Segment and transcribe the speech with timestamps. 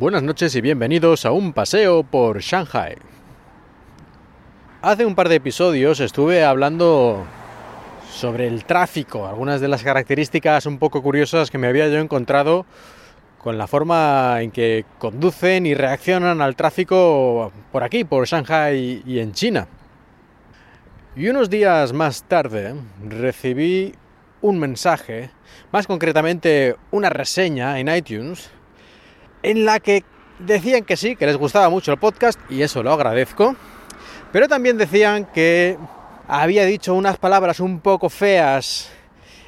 [0.00, 2.96] Buenas noches y bienvenidos a un paseo por Shanghai.
[4.80, 7.26] Hace un par de episodios estuve hablando
[8.10, 12.64] sobre el tráfico, algunas de las características un poco curiosas que me había yo encontrado
[13.36, 19.18] con la forma en que conducen y reaccionan al tráfico por aquí, por Shanghai y
[19.18, 19.68] en China.
[21.14, 22.74] Y unos días más tarde
[23.06, 23.92] recibí
[24.40, 25.28] un mensaje,
[25.72, 28.50] más concretamente una reseña en iTunes,
[29.42, 30.04] en la que
[30.38, 33.56] decían que sí, que les gustaba mucho el podcast y eso lo agradezco,
[34.32, 35.78] pero también decían que
[36.28, 38.90] había dicho unas palabras un poco feas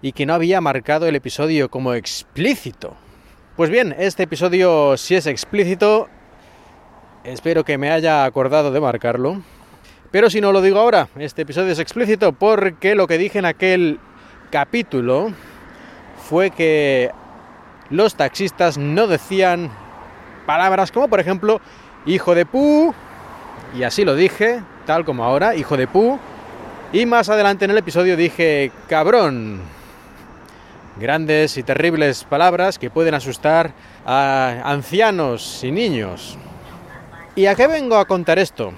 [0.00, 2.96] y que no había marcado el episodio como explícito.
[3.56, 6.08] Pues bien, este episodio sí es explícito,
[7.24, 9.42] espero que me haya acordado de marcarlo.
[10.10, 13.44] Pero si no lo digo ahora, este episodio es explícito porque lo que dije en
[13.44, 13.98] aquel
[14.50, 15.32] capítulo
[16.28, 17.10] fue que
[17.90, 19.70] los taxistas no decían
[20.46, 21.60] palabras como por ejemplo
[22.06, 22.94] hijo de pu,
[23.74, 26.18] y así lo dije, tal como ahora, hijo de pu,
[26.92, 29.60] y más adelante en el episodio dije cabrón.
[30.96, 33.72] Grandes y terribles palabras que pueden asustar
[34.04, 36.36] a ancianos y niños.
[37.36, 38.72] ¿Y a qué vengo a contar esto?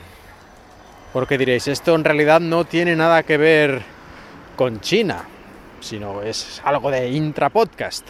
[1.15, 3.83] Porque diréis, esto en realidad no tiene nada que ver
[4.57, 5.25] con China
[5.81, 8.07] sino es algo de intrapodcast.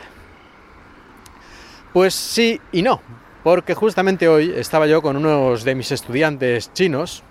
[1.92, 3.02] Pues sí y no,
[3.42, 7.24] porque justamente hoy estaba yo con unos de mis estudiantes chinos,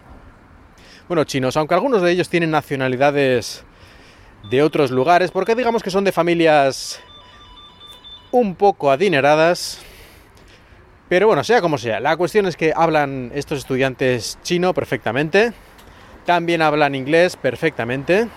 [1.07, 3.63] bueno, chinos, aunque algunos de ellos tienen nacionalidades
[4.49, 6.99] de otros lugares, porque digamos que son de familias
[8.31, 9.79] un poco adineradas,
[11.07, 15.53] pero bueno, sea como sea, la cuestión es que hablan estos estudiantes chino perfectamente,
[16.25, 18.27] también hablan inglés perfectamente,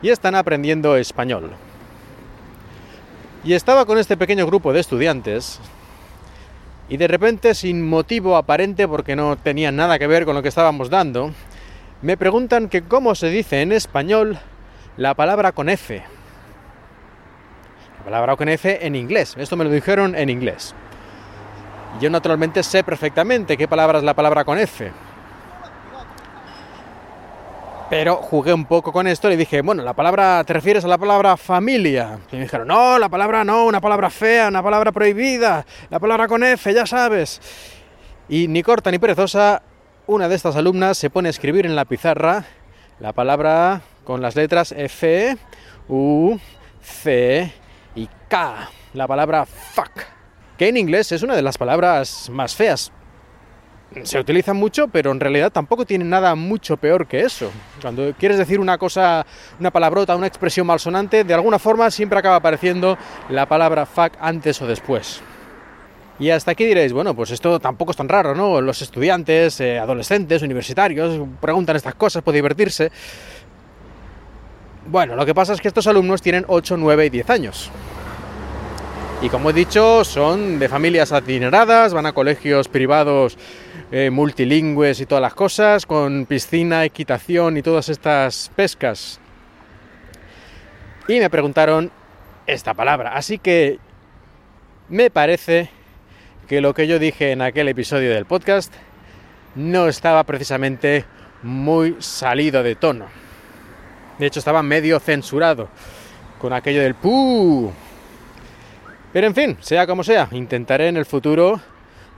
[0.00, 1.50] y están aprendiendo español.
[3.42, 5.60] Y estaba con este pequeño grupo de estudiantes
[6.90, 10.48] y de repente, sin motivo aparente, porque no tenía nada que ver con lo que
[10.48, 11.32] estábamos dando,
[12.02, 14.38] me preguntan que cómo se dice en español
[14.96, 16.02] la palabra con F.
[17.98, 19.36] La palabra con F en inglés.
[19.38, 20.74] Esto me lo dijeron en inglés.
[22.00, 24.90] Yo naturalmente sé perfectamente qué palabra es la palabra con F.
[27.90, 30.96] Pero jugué un poco con esto y dije, bueno, la palabra, ¿te refieres a la
[30.96, 32.20] palabra familia?
[32.30, 36.28] Y me dijeron, no, la palabra no, una palabra fea, una palabra prohibida, la palabra
[36.28, 37.40] con F, ya sabes.
[38.28, 39.62] Y ni corta ni perezosa,
[40.06, 42.44] una de estas alumnas se pone a escribir en la pizarra
[43.00, 45.36] la palabra con las letras F,
[45.88, 46.38] U,
[46.80, 47.52] C
[47.96, 50.04] y K, la palabra fuck,
[50.56, 52.92] que en inglés es una de las palabras más feas
[54.04, 57.50] se utiliza mucho, pero en realidad tampoco tiene nada mucho peor que eso.
[57.80, 59.26] Cuando quieres decir una cosa,
[59.58, 62.96] una palabrota, una expresión malsonante, de alguna forma siempre acaba apareciendo
[63.28, 65.20] la palabra fuck antes o después.
[66.20, 68.60] Y hasta aquí diréis, bueno, pues esto tampoco es tan raro, ¿no?
[68.60, 72.92] Los estudiantes, eh, adolescentes, universitarios, preguntan estas cosas por divertirse.
[74.86, 77.70] Bueno, lo que pasa es que estos alumnos tienen 8, 9 y 10 años.
[79.22, 83.36] Y como he dicho, son de familias adineradas, van a colegios privados
[83.92, 89.18] eh, multilingües y todas las cosas, con piscina, equitación y todas estas pescas.
[91.08, 91.90] Y me preguntaron
[92.46, 93.14] esta palabra.
[93.14, 93.78] Así que
[94.88, 95.70] me parece
[96.48, 98.72] que lo que yo dije en aquel episodio del podcast
[99.54, 101.04] no estaba precisamente
[101.42, 103.06] muy salido de tono.
[104.18, 105.68] De hecho, estaba medio censurado
[106.38, 107.72] con aquello del pu.
[109.12, 111.60] Pero en fin, sea como sea, intentaré en el futuro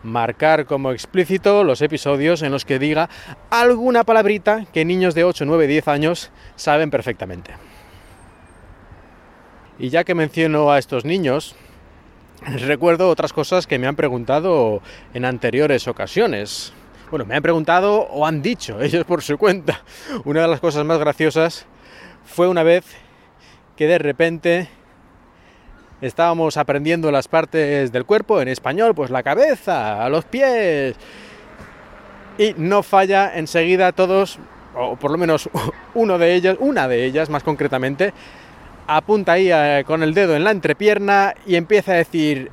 [0.03, 3.09] marcar como explícito los episodios en los que diga
[3.51, 7.53] alguna palabrita que niños de 8, 9, 10 años saben perfectamente.
[9.79, 11.55] Y ya que menciono a estos niños,
[12.43, 14.83] recuerdo otras cosas que me han preguntado
[15.15, 16.73] en anteriores ocasiones.
[17.11, 19.83] Bueno, me han preguntado o han dicho ellos por su cuenta.
[20.25, 21.67] Una de las cosas más graciosas
[22.25, 22.85] fue una vez
[23.77, 24.69] que de repente
[26.03, 30.97] estábamos aprendiendo las partes del cuerpo en español, pues la cabeza, los pies.
[32.37, 34.39] Y no falla enseguida todos,
[34.75, 35.49] o por lo menos
[35.95, 38.13] uno de ellos, una de ellas más concretamente,
[38.87, 42.51] apunta ahí eh, con el dedo en la entrepierna y empieza a decir,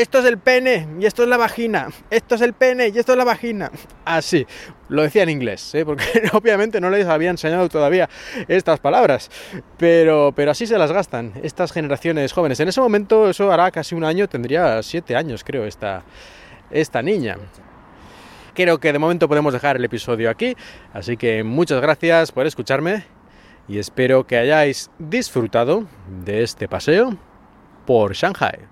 [0.00, 3.12] esto es el pene y esto es la vagina, esto es el pene y esto
[3.12, 3.70] es la vagina.
[4.04, 4.46] Así,
[4.88, 5.84] lo decía en inglés, ¿eh?
[5.84, 8.08] porque obviamente no les había enseñado todavía
[8.46, 9.30] estas palabras,
[9.76, 12.60] pero, pero así se las gastan estas generaciones jóvenes.
[12.60, 16.04] En ese momento, eso hará casi un año, tendría siete años creo esta,
[16.70, 17.36] esta niña.
[18.54, 20.56] Creo que de momento podemos dejar el episodio aquí,
[20.92, 23.04] así que muchas gracias por escucharme
[23.68, 25.86] y espero que hayáis disfrutado
[26.24, 27.16] de este paseo
[27.86, 28.68] por Shanghai.